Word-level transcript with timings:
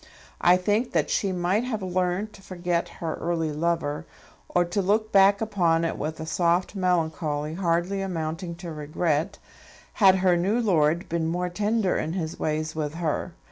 I 0.41 0.57
think 0.57 0.93
that 0.93 1.11
she 1.11 1.31
might 1.31 1.63
have 1.63 1.83
learned 1.83 2.33
to 2.33 2.41
forget 2.41 2.89
her 2.89 3.13
early 3.21 3.51
lover, 3.51 4.07
or 4.49 4.65
to 4.65 4.81
look 4.81 5.11
back 5.11 5.41
upon 5.41 5.85
it 5.85 5.95
with 5.95 6.19
a 6.19 6.25
soft 6.25 6.73
melancholy 6.73 7.53
hardly 7.53 8.01
amounting 8.01 8.55
to 8.55 8.71
regret, 8.71 9.37
had 9.93 10.15
her 10.15 10.35
new 10.35 10.59
lord 10.59 11.07
been 11.07 11.27
more 11.27 11.49
tender 11.49 11.99
in 11.99 12.13
his 12.13 12.39
ways 12.39 12.73
with 12.75 12.95
her. 12.95 13.33